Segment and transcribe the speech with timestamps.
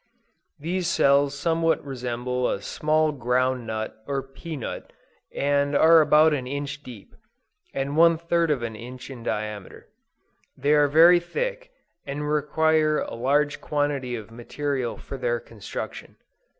[0.59, 4.91] These cells somewhat resemble a small ground nut or pea nut,
[5.31, 7.13] and are about an inch deep,
[7.71, 9.89] and one third of an inch in diameter:
[10.57, 11.69] they are very thick,
[12.03, 16.15] and require a large quantity of material for their construction.